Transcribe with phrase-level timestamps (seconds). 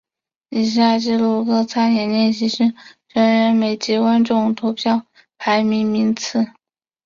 [0.49, 2.73] 以下记录各参演练习生
[3.09, 5.05] 成员每集观众投票
[5.37, 6.47] 排名名次。